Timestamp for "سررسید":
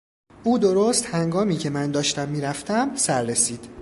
2.95-3.67